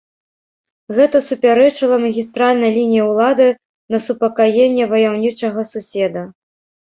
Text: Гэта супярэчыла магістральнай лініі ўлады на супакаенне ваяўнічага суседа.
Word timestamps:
Гэта 0.99 1.17
супярэчыла 1.29 1.97
магістральнай 2.05 2.71
лініі 2.79 3.03
ўлады 3.09 3.47
на 3.95 3.99
супакаенне 4.07 4.85
ваяўнічага 4.95 5.61
суседа. 5.73 6.21